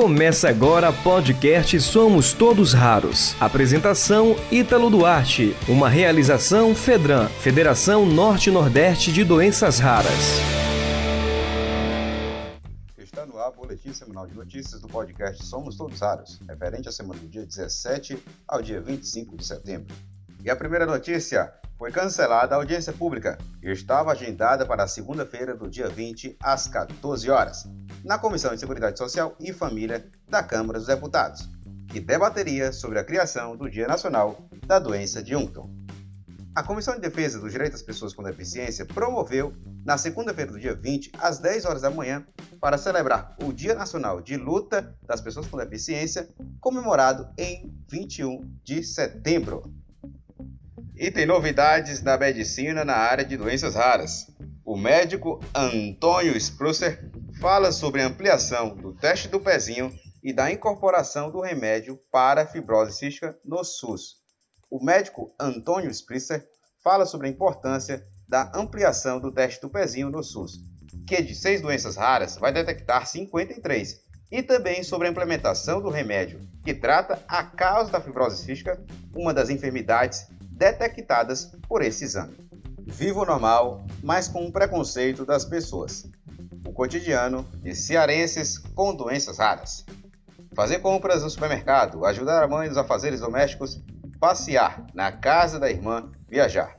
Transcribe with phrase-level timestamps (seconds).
[0.00, 3.34] Começa agora podcast Somos Todos Raros.
[3.40, 5.56] Apresentação Ítalo Duarte.
[5.68, 10.38] Uma realização Fedran, Federação Norte-Nordeste de Doenças Raras.
[12.96, 16.92] Está no ar o boletim semanal de notícias do podcast Somos Todos Raros, referente à
[16.92, 19.92] semana do dia 17 ao dia 25 de setembro.
[20.44, 25.70] E a primeira notícia: foi cancelada a audiência pública e estava agendada para segunda-feira do
[25.70, 27.64] dia 20 às 14 horas,
[28.04, 31.48] na Comissão de Seguridade Social e Família da Câmara dos Deputados,
[31.88, 35.70] que debateria sobre a criação do Dia Nacional da Doença de Huntington.
[36.52, 39.54] A Comissão de Defesa dos Direitos das Pessoas com Deficiência promoveu,
[39.84, 42.26] na segunda-feira do dia 20, às 10 horas da manhã,
[42.60, 46.28] para celebrar o Dia Nacional de Luta das Pessoas com Deficiência,
[46.60, 49.72] comemorado em 21 de setembro.
[50.98, 54.26] E tem novidades na medicina na área de doenças raras.
[54.64, 57.08] O médico Antônio Sprusser
[57.40, 62.98] fala sobre a ampliação do teste do pezinho e da incorporação do remédio para fibrose
[62.98, 64.16] cística no SUS.
[64.68, 66.44] O médico Antônio Spritzer
[66.82, 70.58] fala sobre a importância da ampliação do teste do pezinho no SUS,
[71.06, 76.40] que de seis doenças raras vai detectar 53, e também sobre a implementação do remédio
[76.64, 80.26] que trata a causa da fibrose cística, uma das enfermidades
[80.58, 82.36] detectadas por esse exame.
[82.84, 86.10] Vivo normal, mas com um preconceito das pessoas.
[86.66, 89.86] O cotidiano de cearenses com doenças raras.
[90.54, 93.80] Fazer compras no supermercado, ajudar a mãe nos afazeres domésticos,
[94.18, 96.76] passear na casa da irmã, viajar.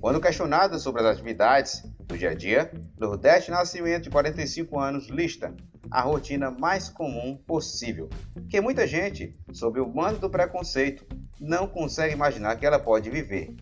[0.00, 5.54] Quando questionada sobre as atividades do dia a dia, Lourdete Nascimento, de 45 anos, lista
[5.90, 8.08] a rotina mais comum possível,
[8.48, 11.04] que muita gente, sob o mando do preconceito,
[11.40, 13.54] não consegue imaginar que ela pode viver.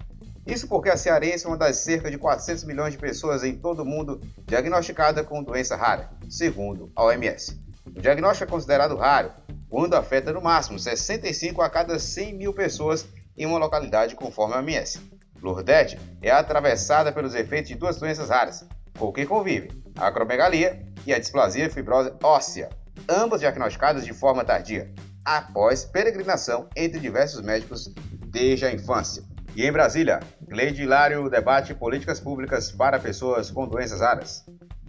[0.46, 3.82] Isso porque a cearense é uma das cerca de 400 milhões de pessoas em todo
[3.82, 7.60] o mundo diagnosticada com doença rara, segundo a OMS.
[7.84, 9.32] O diagnóstico é considerado raro
[9.68, 14.58] quando afeta no máximo 65 a cada 100 mil pessoas em uma localidade, conforme a
[14.58, 15.00] OMS.
[15.42, 18.64] Lourdete é atravessada pelos efeitos de duas doenças raras,
[18.98, 22.70] com que convive a acromegalia e a displasia fibrose óssea,
[23.08, 24.92] ambas diagnosticadas de forma tardia,
[25.26, 27.92] após peregrinação entre diversos médicos
[28.28, 29.24] desde a infância.
[29.56, 34.44] E em Brasília, Cleide Hilário debate políticas públicas para pessoas com doenças raras.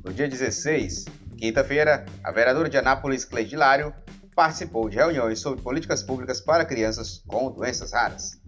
[0.06, 1.06] No dia 16,
[1.38, 3.92] quinta-feira, a vereadora de Anápolis, Cleide Hilário,
[4.36, 8.40] participou de reuniões sobre políticas públicas para crianças com doenças raras.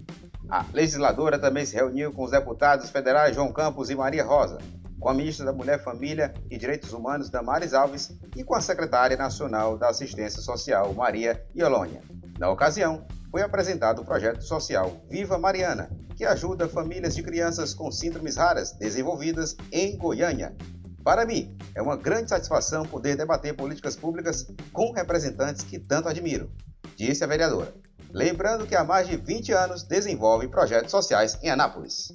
[0.48, 4.60] A legisladora também se reuniu com os deputados federais João Campos e Maria Rosa,
[5.00, 9.16] com a ministra da Mulher, Família e Direitos Humanos, Damares Alves, e com a secretária
[9.16, 12.02] nacional da Assistência Social, Maria Iolônia.
[12.38, 17.92] Na ocasião, foi apresentado o projeto social Viva Mariana, que ajuda famílias de crianças com
[17.92, 20.56] síndromes raras desenvolvidas em Goiânia.
[21.04, 26.52] Para mim, é uma grande satisfação poder debater políticas públicas com representantes que tanto admiro,
[26.96, 27.74] disse a vereadora.
[28.12, 32.12] Lembrando que há mais de 20 anos desenvolve projetos sociais em Anápolis.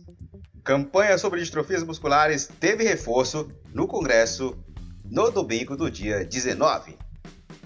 [0.64, 4.56] Campanha sobre distrofias musculares teve reforço no Congresso
[5.04, 6.97] no domingo do dia 19.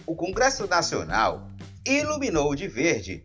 [0.05, 1.49] O Congresso Nacional
[1.87, 3.23] iluminou de verde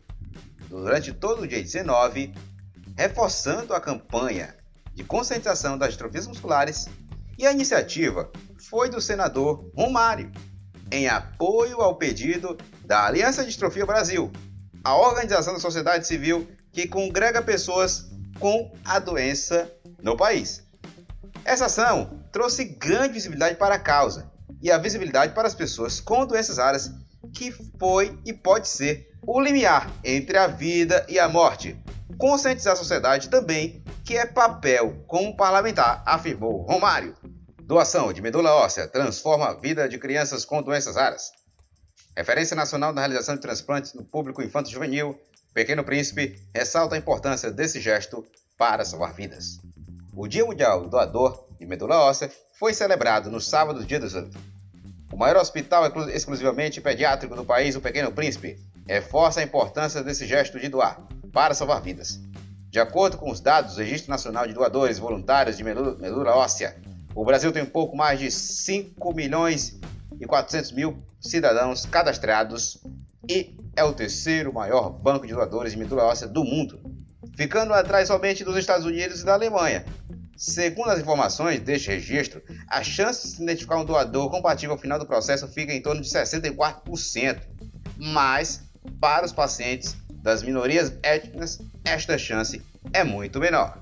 [0.70, 2.36] durante todo o dia 19,
[2.96, 4.56] reforçando a campanha
[4.94, 6.88] de conscientização das distrofias musculares
[7.36, 10.32] e a iniciativa foi do senador Romário,
[10.92, 14.32] em apoio ao pedido da Aliança Distrofia Brasil,
[14.84, 19.72] a organização da sociedade civil que congrega pessoas com a doença
[20.02, 20.64] no país.
[21.46, 26.26] Essa ação trouxe grande visibilidade para a causa e a visibilidade para as pessoas com
[26.26, 26.92] doenças raras,
[27.34, 31.78] que foi e pode ser o limiar entre a vida e a morte.
[32.18, 37.16] Conscientizar a sociedade também, que é papel como parlamentar, afirmou Romário.
[37.62, 41.32] Doação de medula óssea transforma a vida de crianças com doenças raras.
[42.16, 45.20] Referência nacional na realização de transplantes no público infanto-juvenil,
[45.54, 48.26] Pequeno Príncipe ressalta a importância desse gesto
[48.58, 49.60] para salvar vidas.
[50.16, 54.36] O Dia Mundial do Doador de Medula Óssea foi celebrado no sábado, dia 18.
[55.12, 60.60] O maior hospital exclusivamente pediátrico do país, o Pequeno Príncipe, reforça a importância desse gesto
[60.60, 61.00] de doar
[61.32, 62.20] para salvar vidas.
[62.72, 66.76] De acordo com os dados do Registro Nacional de Doadores Voluntários de Medula, Óssea,
[67.14, 69.80] o Brasil tem um pouco mais de 5 milhões
[70.20, 72.82] e 400 mil cidadãos cadastrados
[73.30, 76.80] e é o terceiro maior banco de doadores de medula óssea do mundo,
[77.36, 79.86] ficando atrás somente dos Estados Unidos e da Alemanha.
[80.36, 85.00] Segundo as informações deste registro, a chance de se identificar um doador compatível ao final
[85.00, 87.42] do processo fica em torno de 64%.
[87.98, 88.62] Mas,
[89.00, 92.62] para os pacientes das minorias étnicas, esta chance
[92.92, 93.82] é muito menor.